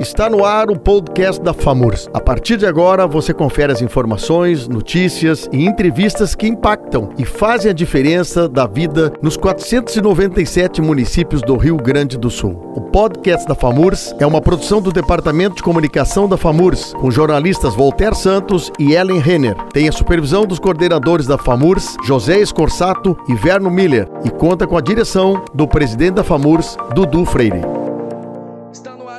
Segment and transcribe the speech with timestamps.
[0.00, 2.08] Está no ar o podcast da FAMURS.
[2.14, 7.72] A partir de agora, você confere as informações, notícias e entrevistas que impactam e fazem
[7.72, 12.72] a diferença da vida nos 497 municípios do Rio Grande do Sul.
[12.76, 17.74] O podcast da FAMURS é uma produção do Departamento de Comunicação da FAMURS, com jornalistas
[17.74, 19.56] Voltaire Santos e Ellen Renner.
[19.72, 24.76] Tem a supervisão dos coordenadores da FAMURS, José Escorsato e Verno Miller, e conta com
[24.76, 27.77] a direção do presidente da FAMURS, Dudu Freire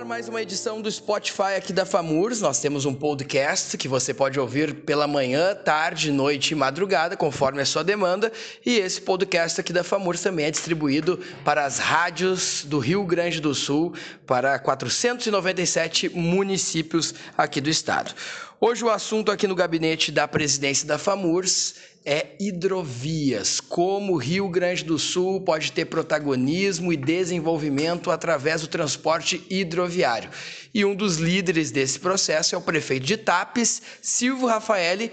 [0.09, 2.41] mais uma edição do Spotify aqui da FAMURS.
[2.41, 7.61] Nós temos um podcast que você pode ouvir pela manhã, tarde, noite e madrugada, conforme
[7.61, 8.31] a sua demanda.
[8.65, 13.39] E esse podcast aqui da FAMURS também é distribuído para as rádios do Rio Grande
[13.39, 13.93] do Sul,
[14.25, 18.11] para 497 municípios aqui do estado.
[18.59, 23.59] Hoje o assunto aqui no gabinete da presidência da FAMURS é hidrovias.
[23.59, 30.29] Como o Rio Grande do Sul pode ter protagonismo e desenvolvimento através do transporte hidroviário.
[30.73, 35.11] E um dos líderes desse processo é o prefeito de Tapes, Silvio Rafaeli,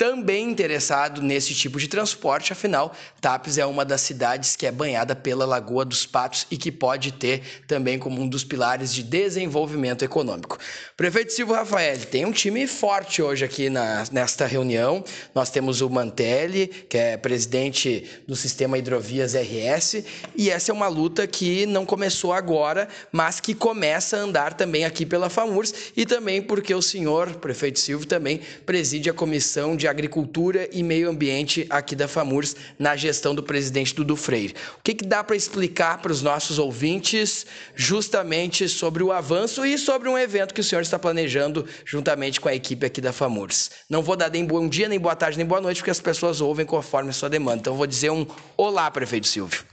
[0.00, 5.14] também interessado nesse tipo de transporte, afinal, Tapes é uma das cidades que é banhada
[5.14, 10.02] pela Lagoa dos Patos e que pode ter também como um dos pilares de desenvolvimento
[10.02, 10.56] econômico.
[10.96, 15.04] Prefeito Silvio Rafael, tem um time forte hoje aqui na, nesta reunião.
[15.34, 20.02] Nós temos o Mantelli, que é presidente do sistema Hidrovias RS,
[20.34, 24.86] e essa é uma luta que não começou agora, mas que começa a andar também
[24.86, 29.89] aqui pela FAMURS e também porque o senhor, prefeito Silvio, também preside a comissão de
[29.90, 34.54] Agricultura e Meio Ambiente aqui da FAMURS, na gestão do presidente Dudu Freire.
[34.78, 39.76] O que, que dá para explicar para os nossos ouvintes justamente sobre o avanço e
[39.76, 43.70] sobre um evento que o senhor está planejando juntamente com a equipe aqui da FAMURS?
[43.88, 46.40] Não vou dar nem bom dia, nem boa tarde, nem boa noite, porque as pessoas
[46.40, 47.58] ouvem conforme a sua demanda.
[47.58, 49.64] Então, vou dizer um olá, prefeito Silvio.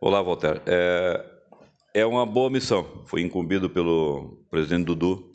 [0.00, 0.60] Olá, Walter.
[0.66, 1.24] É,
[1.94, 3.02] é uma boa missão.
[3.06, 5.30] Fui incumbido pelo presidente Dudu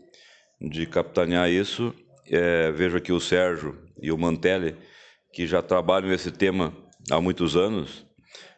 [0.61, 1.93] de capitanear isso.
[2.29, 4.75] É, vejo aqui o Sérgio e o Mantelli,
[5.33, 6.75] que já trabalham esse tema
[7.09, 8.05] há muitos anos,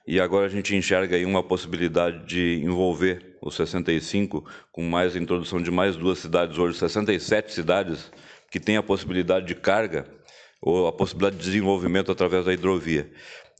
[0.05, 5.61] e agora a gente enxerga aí uma possibilidade de envolver os 65 com mais introdução
[5.61, 8.11] de mais duas cidades hoje, 67 cidades
[8.51, 10.05] que têm a possibilidade de carga
[10.61, 13.11] ou a possibilidade de desenvolvimento através da hidrovia.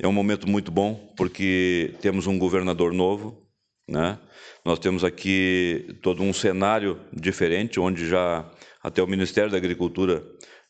[0.01, 3.47] É um momento muito bom porque temos um governador novo,
[3.87, 4.19] né?
[4.65, 8.49] Nós temos aqui todo um cenário diferente, onde já
[8.81, 10.23] até o Ministério da Agricultura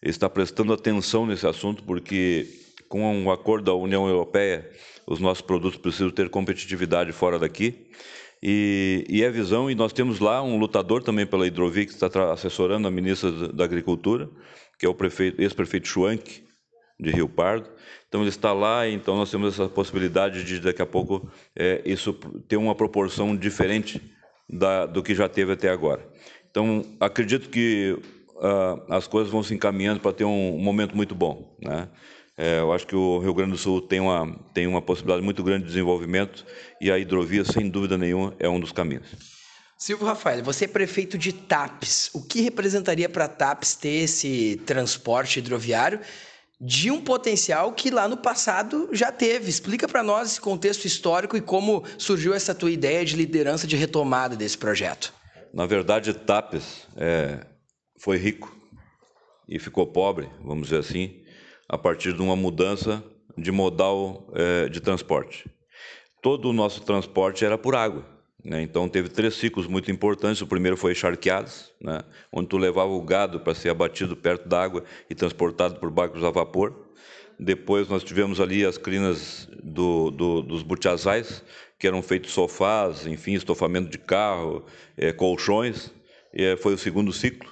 [0.10, 2.48] está prestando atenção nesse assunto, porque
[2.88, 4.70] com um acordo da União Europeia,
[5.08, 7.88] os nossos produtos precisam ter competitividade fora daqui.
[8.42, 12.34] E, e é visão, e nós temos lá um lutador também pela hidrovia que está
[12.34, 14.30] assessorando a ministra da Agricultura,
[14.78, 14.96] que é o
[15.40, 16.44] ex-prefeito Schwank,
[17.00, 17.70] de Rio Pardo.
[18.08, 22.14] Então ele está lá, então nós temos essa possibilidade de daqui a pouco é, isso
[22.48, 24.02] ter uma proporção diferente
[24.48, 26.08] da, do que já teve até agora.
[26.50, 27.98] Então acredito que
[28.44, 31.56] uh, as coisas vão se encaminhando para ter um, um, momento muito bom.
[31.62, 31.88] Né?
[32.38, 35.44] É, eu acho que o Rio Grande do Sul tem uma, tem uma possibilidade muito
[35.44, 36.46] grande de desenvolvimento
[36.82, 39.08] e a hidrovia, sem dúvida nenhuma, é um dos caminhos.
[39.78, 42.10] Silvio Rafael, você é prefeito de TAPES.
[42.14, 46.00] O que representaria para TAPES ter esse transporte hidroviário
[46.60, 49.50] de um potencial que lá no passado já teve?
[49.50, 53.76] Explica para nós esse contexto histórico e como surgiu essa tua ideia de liderança de
[53.76, 55.14] retomada desse projeto.
[55.54, 57.46] Na verdade, TAPES é,
[58.04, 58.54] foi rico
[59.48, 61.22] e ficou pobre, vamos dizer assim,
[61.70, 63.02] a partir de uma mudança
[63.38, 65.50] de modal é, de transporte.
[66.22, 68.06] Todo o nosso transporte era por água.
[68.44, 68.62] Né?
[68.62, 70.42] Então teve três ciclos muito importantes.
[70.42, 72.02] O primeiro foi charqueados, né?
[72.30, 76.26] onde tu levava o gado para ser abatido perto da água e transportado por barcos
[76.26, 76.90] a vapor.
[77.40, 81.42] Depois nós tivemos ali as crinas do, do, dos butiazais,
[81.80, 84.66] que eram feitos sofás, enfim, estofamento de carro,
[84.98, 85.90] é, colchões.
[86.34, 87.50] E, foi o segundo ciclo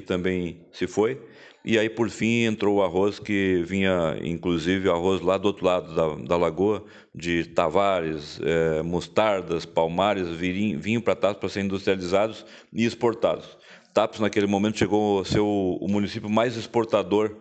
[0.00, 1.20] que também se foi.
[1.64, 5.94] E aí, por fim, entrou o arroz que vinha, inclusive, arroz lá do outro lado
[5.94, 12.46] da, da lagoa, de Tavares, é, mostardas, palmares, vinham, vinham para Tapos para serem industrializados
[12.72, 13.58] e exportados.
[13.92, 17.36] Tapos, naquele momento, chegou a ser o, o município mais exportador,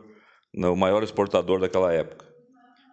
[0.53, 2.25] né, o maior exportador daquela época.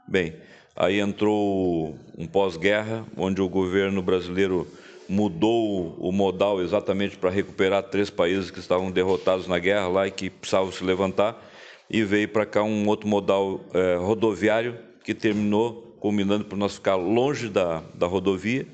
[0.07, 0.37] Bem,
[0.77, 4.69] aí entrou um pós-guerra, onde o governo brasileiro
[5.09, 10.11] mudou o modal exatamente para recuperar três países que estavam derrotados na guerra lá e
[10.11, 11.43] que precisavam se levantar,
[11.91, 16.97] e veio para cá um outro modal é, rodoviário que terminou culminando por nós ficar
[16.97, 18.67] longe da, da rodovia,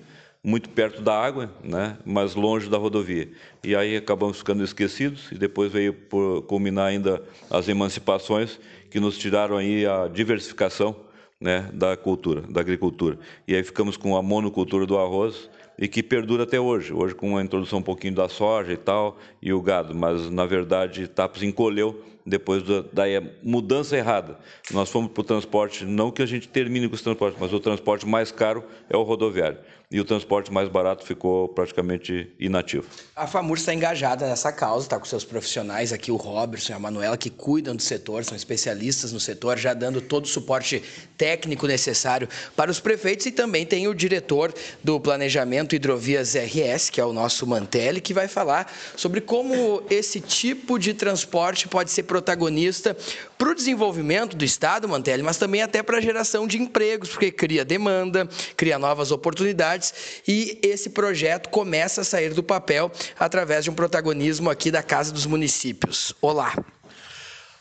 [0.43, 3.31] muito perto da água, né, mas longe da rodovia.
[3.63, 8.59] E aí acabamos ficando esquecidos e depois veio por culminar ainda as emancipações
[8.91, 10.97] que nos tiraram aí a diversificação
[11.41, 13.19] né, da cultura, da agricultura.
[13.47, 15.49] E aí ficamos com a monocultura do arroz
[15.81, 16.93] e que perdura até hoje.
[16.93, 20.45] Hoje com a introdução um pouquinho da soja e tal e o gado, mas na
[20.45, 23.05] verdade Tapes encolheu depois da, da
[23.43, 24.39] mudança errada.
[24.71, 27.61] Nós fomos para o transporte, não que a gente termine com os transportes, mas o
[27.61, 29.59] transporte mais caro é o rodoviário
[29.93, 32.87] e o transporte mais barato ficou praticamente inativo.
[33.17, 36.79] A FAMUR está engajada nessa causa, está com seus profissionais aqui, o Robertson e a
[36.79, 40.81] Manuela, que cuidam do setor, são especialistas no setor, já dando todo o suporte
[41.19, 47.01] técnico necessário para os prefeitos e também tem o diretor do Planejamento Hidrovias RS, que
[47.01, 52.05] é o nosso Mantelli, que vai falar sobre como esse tipo de transporte pode ser
[52.21, 52.97] protagonista
[53.39, 57.31] para o desenvolvimento do Estado, Mantelli, mas também até para a geração de empregos, porque
[57.31, 63.71] cria demanda, cria novas oportunidades e esse projeto começa a sair do papel através de
[63.71, 66.15] um protagonismo aqui da Casa dos Municípios.
[66.21, 66.55] Olá!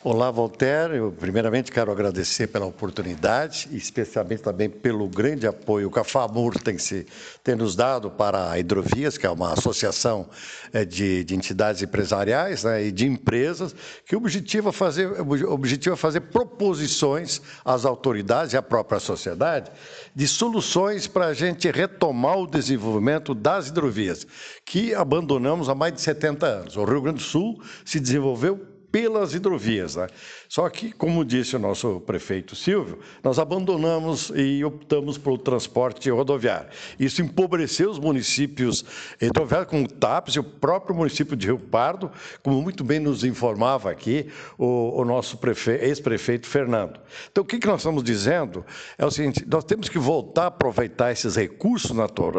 [0.02, 0.96] Olá, Voltaire.
[0.96, 6.78] Eu, primeiramente, quero agradecer pela oportunidade especialmente também pelo grande apoio que a FAMUR tem,
[6.78, 7.06] se,
[7.44, 10.30] tem nos dado para a Hidrovias, que é uma associação
[10.72, 13.76] é, de, de, entidades empresariais né, e de empresas,
[14.06, 19.70] que objetiva fazer, objetiva fazer proposições às autoridades e à própria sociedade
[20.16, 24.26] de soluções para a gente retomar o desenvolvimento das hidrovias,
[24.64, 26.78] que abandonamos há mais de 70 anos.
[26.78, 29.96] O Rio Grande do Sul se desenvolveu pelas hidrovias.
[29.96, 30.08] Né?
[30.50, 36.70] Só que, como disse o nosso prefeito Silvio, nós abandonamos e optamos pelo transporte rodoviário.
[37.00, 38.84] Isso empobreceu os municípios
[39.22, 42.12] rodoviários, como o TAPS e o próprio município de Rio Pardo,
[42.42, 44.26] como muito bem nos informava aqui
[44.58, 45.40] o, o nosso
[45.82, 47.00] ex-prefeito Fernando.
[47.32, 48.66] Então, o que, que nós estamos dizendo
[48.98, 51.92] é o seguinte: nós temos que voltar a aproveitar esses recursos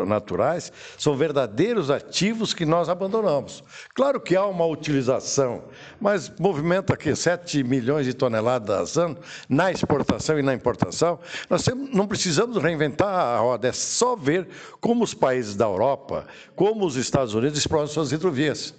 [0.04, 3.62] naturais, são verdadeiros ativos que nós abandonamos.
[3.94, 5.62] Claro que há uma utilização,
[6.00, 9.16] mas movimenta aqui 7 milhões milhões de toneladas ano
[9.48, 11.18] na exportação e na importação,
[11.48, 14.48] nós não precisamos reinventar a roda, é só ver
[14.80, 16.26] como os países da Europa,
[16.56, 18.74] como os Estados Unidos exploram suas hidrovias.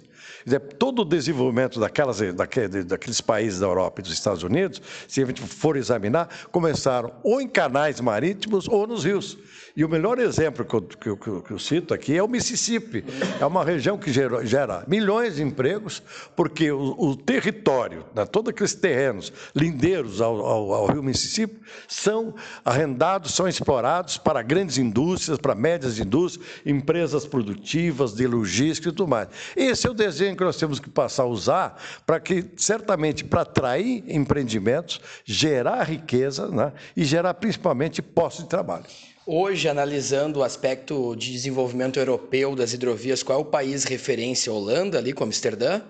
[0.76, 5.40] Todo o desenvolvimento daquelas, daqueles países da Europa e dos Estados Unidos, se a gente
[5.40, 9.38] for examinar, começaram ou em canais marítimos ou nos rios.
[9.74, 10.82] E o melhor exemplo que eu,
[11.16, 13.04] que, eu, que eu, cito aqui é o Mississippi.
[13.40, 16.02] É uma região que gera, gera milhões de empregos,
[16.36, 21.58] porque o, o território, né, todos aqueles terrenos lindeiros ao, ao, ao, rio Mississippi,
[21.88, 28.92] são arrendados, são explorados para grandes indústrias, para médias indústrias, empresas produtivas, de logística e
[28.92, 29.28] tudo mais.
[29.56, 33.40] Esse é o desenho que nós temos que passar a usar para que, certamente, para
[33.40, 38.84] atrair empreendimentos, gerar riqueza né, e gerar principalmente postos de trabalho.
[39.24, 44.52] Hoje, analisando o aspecto de desenvolvimento europeu das hidrovias, qual é o país referência?
[44.52, 45.80] Holanda, ali com Amsterdã?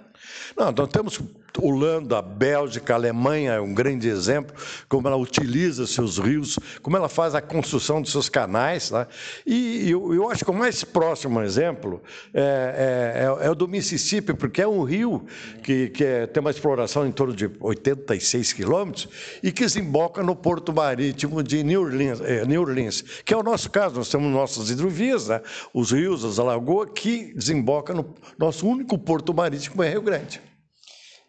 [0.56, 1.20] Não, nós temos
[1.60, 4.54] Holanda, Bélgica, Alemanha é um grande exemplo,
[4.88, 8.90] como ela utiliza seus rios, como ela faz a construção dos seus canais.
[8.90, 9.06] Né?
[9.46, 12.02] E eu, eu, acho que o mais próximo exemplo
[12.32, 15.26] é, é, é, o do Mississippi, porque é um rio
[15.62, 19.08] que, que é, tem uma exploração em torno de 86 quilômetros
[19.42, 23.42] e que desemboca no porto marítimo de New Orleans, é, New Orleans, que é o
[23.42, 23.96] nosso caso.
[23.96, 25.40] Nós temos nossas hidrovias, né?
[25.74, 30.42] os rios, as alagoas, que desembocam no nosso único porto marítimo, é Rio Grande.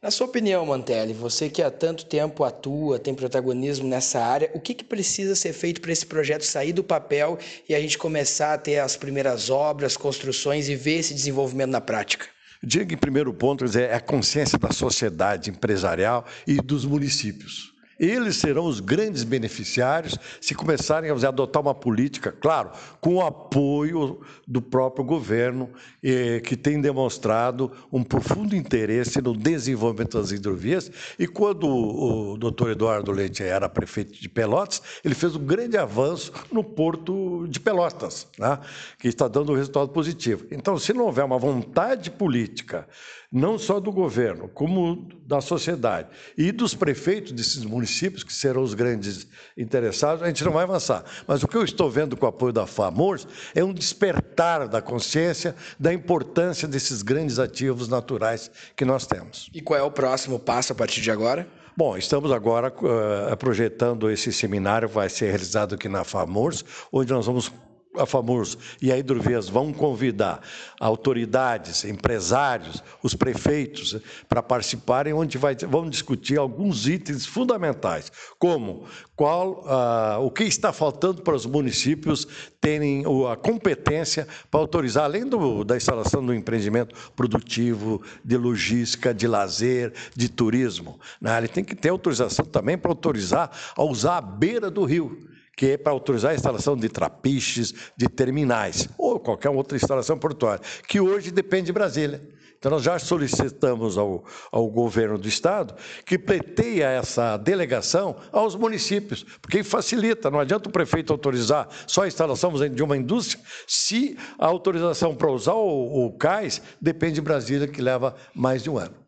[0.01, 4.59] Na sua opinião, Mantelli, você que há tanto tempo atua, tem protagonismo nessa área, o
[4.59, 7.39] que, que precisa ser feito para esse projeto sair do papel
[7.69, 11.79] e a gente começar a ter as primeiras obras, construções e ver esse desenvolvimento na
[11.79, 12.25] prática?
[12.61, 17.72] Diga em primeiro ponto, é a consciência da sociedade empresarial e dos municípios.
[17.99, 24.21] Eles serão os grandes beneficiários se começarem a adotar uma política, claro, com o apoio
[24.47, 25.69] do próprio governo,
[26.03, 30.91] eh, que tem demonstrado um profundo interesse no desenvolvimento das hidrovias.
[31.17, 35.77] E quando o, o doutor Eduardo Leite era prefeito de Pelotas, ele fez um grande
[35.77, 38.59] avanço no porto de Pelotas, né,
[38.97, 40.45] que está dando um resultado positivo.
[40.51, 42.87] Então, se não houver uma vontade política,
[43.33, 48.75] não só do governo, como da sociedade e dos prefeitos desses municípios, que serão os
[48.75, 49.25] grandes
[49.57, 51.03] interessados, a gente não vai avançar.
[51.27, 54.83] Mas o que eu estou vendo com o apoio da FAMORS é um despertar da
[54.83, 59.49] consciência da importância desses grandes ativos naturais que nós temos.
[59.51, 61.47] E qual é o próximo passo a partir de agora?
[61.75, 67.25] Bom, estamos agora uh, projetando esse seminário, vai ser realizado aqui na FAMORS, onde nós
[67.25, 67.51] vamos
[67.97, 70.41] a FAMURS e a Hidrovias vão convidar
[70.79, 73.97] autoridades, empresários, os prefeitos
[74.27, 78.85] para participarem, onde vai, vão discutir alguns itens fundamentais, como
[79.15, 82.27] qual, ah, o que está faltando para os municípios
[82.59, 89.27] terem a competência para autorizar, além do, da instalação do empreendimento produtivo, de logística, de
[89.27, 90.99] lazer, de turismo.
[91.21, 91.37] Né?
[91.37, 95.71] Ele tem que ter autorização também para autorizar a usar a beira do rio que
[95.71, 100.99] é para autorizar a instalação de trapiches, de terminais, ou qualquer outra instalação portuária, que
[100.99, 102.21] hoje depende de Brasília.
[102.63, 109.25] Então, nós já solicitamos ao, ao governo do Estado que pleiteia essa delegação aos municípios,
[109.41, 110.31] porque facilita.
[110.31, 115.29] Não adianta o prefeito autorizar só a instalação de uma indústria, se a autorização para
[115.29, 119.02] usar o, o cais depende de Brasília, que leva mais de um ano.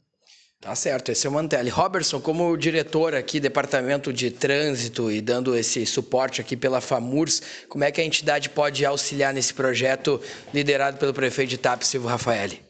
[0.66, 1.70] Tá certo, esse é o Mantelli.
[1.70, 7.84] Robertson, como diretor aqui, departamento de trânsito e dando esse suporte aqui pela FAMURS, como
[7.84, 10.20] é que a entidade pode auxiliar nesse projeto
[10.52, 12.64] liderado pelo prefeito de TAP, Silvio Rafaeli?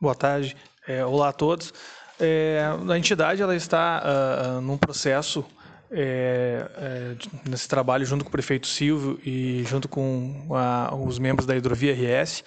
[0.00, 0.56] Boa tarde.
[0.86, 1.74] É, olá a todos.
[2.20, 5.44] É, a entidade ela está uh, num processo
[5.90, 11.44] é, é, nesse trabalho junto com o prefeito Silvio e junto com a, os membros
[11.44, 12.44] da Hidrovia RS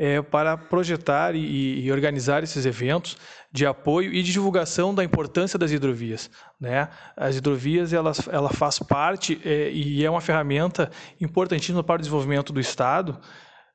[0.00, 3.18] é, para projetar e, e, organizar esses eventos
[3.52, 6.30] de apoio e de divulgação da importância das hidrovias.
[6.58, 6.88] Né?
[7.14, 10.90] As hidrovias ela, ela faz parte é, e é uma ferramenta
[11.20, 13.20] importantíssima para o desenvolvimento do Estado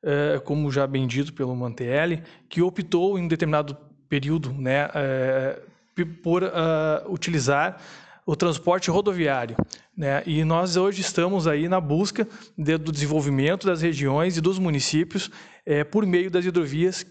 [0.02, 3.76] é, como já bem dito pelo Mantelli, que optou em um determinado
[4.08, 5.60] período né, é,
[6.24, 6.48] por uh,
[7.08, 7.80] utilizar
[8.26, 9.56] o transporte rodoviário.
[9.96, 10.22] Né?
[10.26, 12.28] E nós hoje estamos aí na busca
[12.58, 15.30] de, do desenvolvimento das regiões e dos municípios
[15.64, 17.06] é, por meio das hidrovias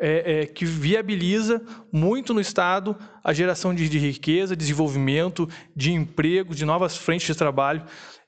[0.00, 6.54] é, é, que viabiliza muito no Estado a geração de, de riqueza, desenvolvimento, de emprego,
[6.54, 7.82] de novas frentes de trabalho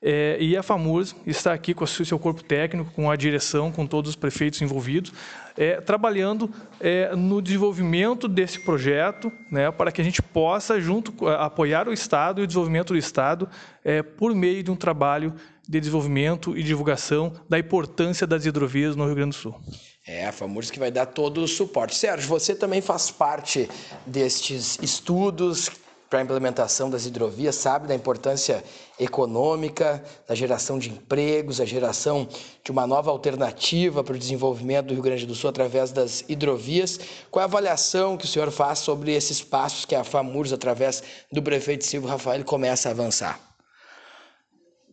[0.05, 3.87] é, e a FAMURS está aqui com o seu corpo técnico, com a direção, com
[3.87, 5.13] todos os prefeitos envolvidos,
[5.57, 6.51] é, trabalhando
[6.81, 12.41] é, no desenvolvimento desse projeto, né, para que a gente possa, junto, apoiar o Estado
[12.41, 13.47] e o desenvolvimento do Estado
[13.81, 15.33] é, por meio de um trabalho
[15.67, 19.55] de desenvolvimento e divulgação da importância das hidrovias no Rio Grande do Sul.
[20.05, 21.95] É, a FAMURS que vai dar todo o suporte.
[21.95, 23.69] Sérgio, você também faz parte
[24.05, 25.69] destes estudos
[26.09, 28.63] para a implementação das hidrovias, sabe da importância
[28.99, 32.27] econômica, da geração de empregos, a geração
[32.63, 36.99] de uma nova alternativa para o desenvolvimento do Rio Grande do Sul através das hidrovias.
[37.31, 41.01] Qual é a avaliação que o senhor faz sobre esses passos que a FAMURS, através
[41.31, 43.39] do prefeito Silvio Rafael, começa a avançar?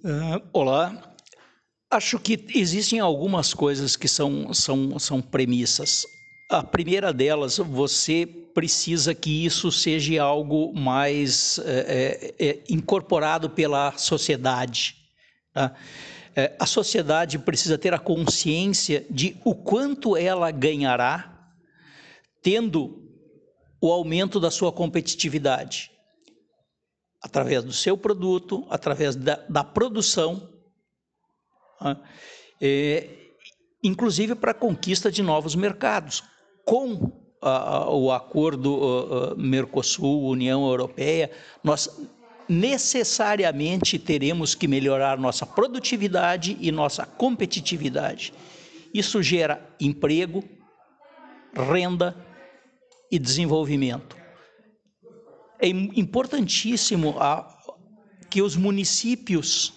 [0.03, 1.10] Uh, olá.
[1.91, 6.07] Acho que existem algumas coisas que são, são, são premissas.
[6.49, 14.95] A primeira delas, você precisa que isso seja algo mais é, é, incorporado pela sociedade.
[15.53, 15.75] Tá?
[16.37, 21.53] É, a sociedade precisa ter a consciência de o quanto ela ganhará
[22.41, 23.03] tendo
[23.81, 25.91] o aumento da sua competitividade
[27.21, 30.60] através do seu produto, através da, da produção?
[32.61, 33.09] É,
[33.83, 36.23] inclusive para a conquista de novos mercados
[36.65, 41.31] com o acordo Mercosul-União Europeia,
[41.65, 41.89] nós
[42.51, 48.35] necessariamente teremos que melhorar nossa produtividade e nossa competitividade.
[48.93, 50.43] Isso gera emprego,
[51.55, 52.17] renda
[53.11, 54.17] e desenvolvimento.
[55.61, 57.60] É importantíssimo a,
[58.31, 59.73] que os municípios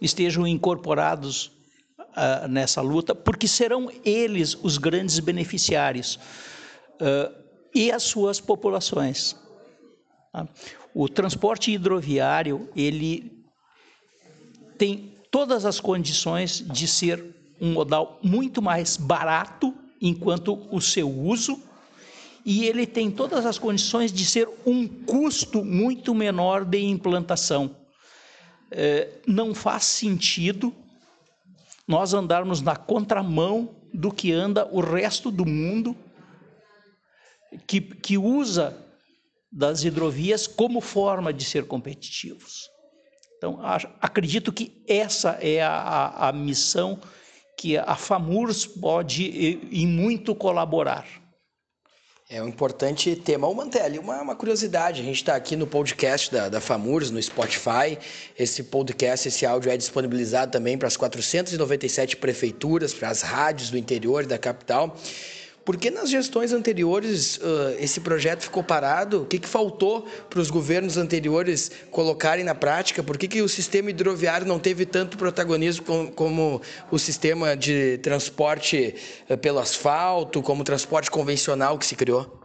[0.00, 1.50] estejam incorporados
[1.98, 6.18] uh, nessa luta, porque serão eles os grandes beneficiários
[6.94, 7.34] uh,
[7.74, 9.36] e as suas populações.
[10.32, 10.48] Tá?
[10.94, 13.44] O transporte hidroviário ele
[14.78, 17.22] tem todas as condições de ser
[17.60, 21.60] um modal muito mais barato enquanto o seu uso
[22.44, 27.76] e ele tem todas as condições de ser um custo muito menor de implantação.
[28.70, 30.74] É, não faz sentido
[31.86, 35.96] nós andarmos na contramão do que anda o resto do mundo,
[37.66, 38.76] que, que usa
[39.50, 42.68] das hidrovias como forma de ser competitivos.
[43.38, 43.60] Então,
[44.00, 47.00] acredito que essa é a, a, a missão
[47.56, 49.24] que a FAMURS pode,
[49.72, 51.06] em muito, colaborar.
[52.30, 53.48] É um importante tema.
[53.48, 57.22] O Mantelli, uma, uma curiosidade, a gente está aqui no podcast da, da FAMURS, no
[57.22, 57.96] Spotify.
[58.38, 63.78] Esse podcast, esse áudio é disponibilizado também para as 497 prefeituras, para as rádios do
[63.78, 64.94] interior e da capital.
[65.68, 69.24] Por que nas gestões anteriores uh, esse projeto ficou parado?
[69.24, 73.02] O que, que faltou para os governos anteriores colocarem na prática?
[73.02, 77.98] Por que, que o sistema hidroviário não teve tanto protagonismo como, como o sistema de
[77.98, 78.94] transporte
[79.28, 82.40] uh, pelo asfalto, como o transporte convencional que se criou?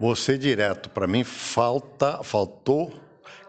[0.00, 2.90] Você direto, para mim falta, faltou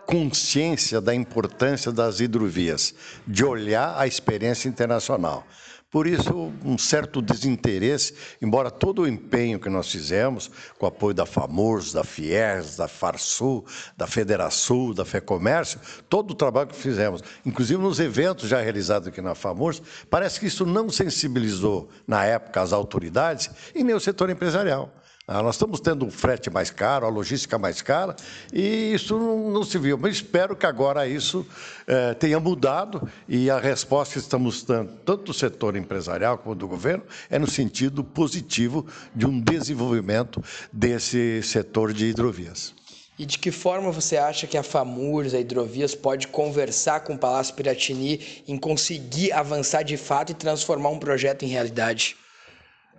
[0.08, 2.96] consciência da importância das hidrovias,
[3.28, 5.46] de olhar a experiência internacional.
[5.92, 11.14] Por isso, um certo desinteresse, embora todo o empenho que nós fizemos, com o apoio
[11.14, 13.66] da FAMURS, da FIES, da FARSUL,
[13.98, 19.22] da Federação, da FEComércio, todo o trabalho que fizemos, inclusive nos eventos já realizados aqui
[19.22, 24.30] na FAMURS, parece que isso não sensibilizou, na época, as autoridades e nem o setor
[24.30, 24.94] empresarial.
[25.29, 28.15] Ah, nós estamos tendo um frete mais caro, a logística mais cara,
[28.53, 29.98] e isso não, se viu.
[29.98, 31.46] Mas espero que agora isso
[31.86, 36.65] eh, tenha mudado e a resposta que estamos dando, tanto do setor empresarial como do
[36.65, 40.41] governo, é no sentido positivo de um desenvolvimento
[40.72, 42.74] desse setor de hidrovias.
[43.19, 47.17] E de que forma você acha que a FAMURS, a Hidrovias, pode conversar com o
[47.17, 52.15] Palácio Piratini em conseguir avançar de fato e transformar um projeto em realidade?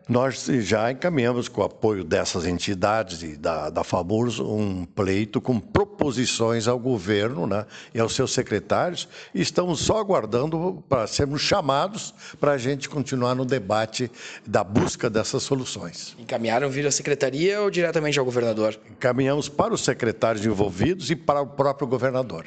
[0.08, 5.60] Nós já encaminhamos, com o apoio dessas entidades e da, da FAMURS, um pleito com
[5.60, 12.14] proposições ao governo né, e aos seus secretários, e estamos só aguardando para sermos chamados
[12.40, 14.10] para a gente continuar no debate
[14.46, 16.16] da busca dessas soluções.
[16.18, 18.80] Encaminharam vir à secretaria ou diretamente ao governador?
[18.90, 22.46] Encaminhamos para os secretários envolvidos e para o próprio governador.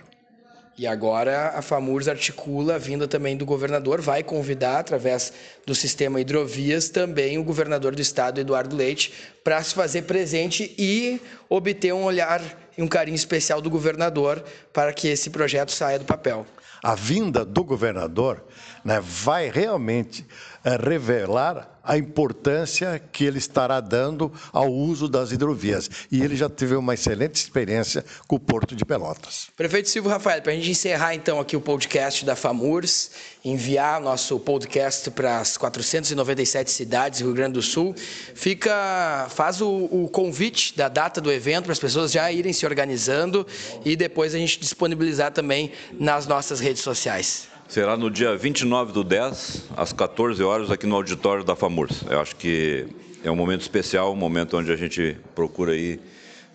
[0.81, 5.31] E agora a FAMURS articula a vinda também do governador, vai convidar, através
[5.63, 11.21] do sistema hidrovias, também o governador do estado, Eduardo Leite, para se fazer presente e
[11.47, 12.41] obter um olhar
[12.75, 16.47] e um carinho especial do governador para que esse projeto saia do papel.
[16.81, 18.43] A vinda do governador
[18.83, 20.25] né, vai realmente
[20.63, 25.89] revelar a importância que ele estará dando ao uso das hidrovias.
[26.12, 29.48] E ele já teve uma excelente experiência com o Porto de Pelotas.
[29.58, 33.12] Prefeito Silvio Rafael, para a gente encerrar então aqui o podcast da FAMURS,
[33.44, 37.96] enviar nosso podcast para as 497 cidades do Rio Grande do Sul,
[38.36, 42.65] fica, faz o, o convite da data do evento para as pessoas já irem se
[42.65, 43.46] organizando
[43.84, 47.50] e depois a gente disponibilizar também nas nossas redes sociais.
[47.71, 52.01] Será no dia 29 do 10, às 14 horas, aqui no auditório da FAMURS.
[52.09, 52.85] Eu acho que
[53.23, 55.97] é um momento especial, um momento onde a gente procura aí,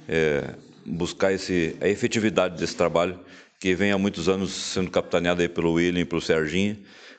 [0.07, 0.55] é,
[0.85, 3.19] buscar esse, a efetividade desse trabalho,
[3.59, 6.77] que vem há muitos anos sendo capitaneado aí pelo William e pelo Serginho,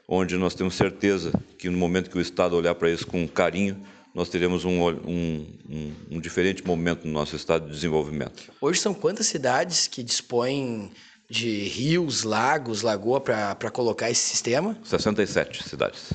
[0.07, 3.81] onde nós temos certeza que no momento que o Estado olhar para isso com carinho,
[4.13, 8.51] nós teremos um, um, um, um diferente momento no nosso estado de desenvolvimento.
[8.61, 10.91] Hoje são quantas cidades que dispõem
[11.29, 14.77] de rios, lagos, lagoa para colocar esse sistema?
[14.83, 16.13] 67 cidades.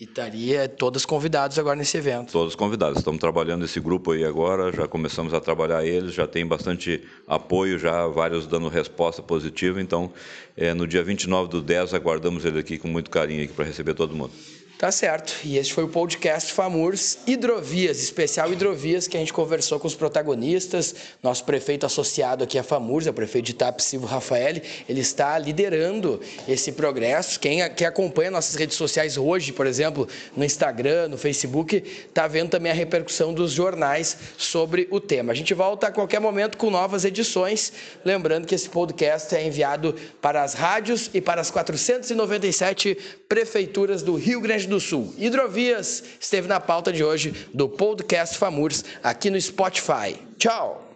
[0.00, 2.30] E estaria todos convidados agora nesse evento.
[2.30, 2.98] Todos convidados.
[2.98, 7.80] Estamos trabalhando esse grupo aí agora, já começamos a trabalhar eles, já tem bastante apoio,
[7.80, 9.80] já vários dando resposta positiva.
[9.82, 10.12] Então,
[10.56, 14.14] é, no dia 29 do 10, aguardamos ele aqui com muito carinho para receber todo
[14.14, 14.32] mundo.
[14.78, 15.34] Tá certo.
[15.42, 19.96] E esse foi o podcast FAMURS Hidrovias, especial Hidrovias, que a gente conversou com os
[19.96, 20.94] protagonistas.
[21.20, 25.36] Nosso prefeito associado aqui a FAMURS, é o prefeito de Itap, Silvio Rafael, ele está
[25.36, 27.40] liderando esse progresso.
[27.40, 32.50] Quem, quem acompanha nossas redes sociais hoje, por exemplo, no Instagram, no Facebook, está vendo
[32.50, 35.32] também a repercussão dos jornais sobre o tema.
[35.32, 37.72] A gente volta a qualquer momento com novas edições.
[38.04, 42.96] Lembrando que esse podcast é enviado para as rádios e para as 497
[43.28, 45.14] prefeituras do Rio Grande do Sul.
[45.16, 50.16] Hidrovias esteve na pauta de hoje do podcast FAMURS aqui no Spotify.
[50.38, 50.87] Tchau!